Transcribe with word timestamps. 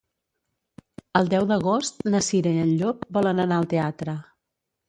El 1.19 1.29
deu 1.33 1.45
d'agost 1.51 2.01
na 2.15 2.23
Cira 2.31 2.57
i 2.57 2.65
en 2.65 2.75
Llop 2.81 3.07
volen 3.19 3.45
anar 3.45 3.61
al 3.63 3.73
teatre. 3.75 4.21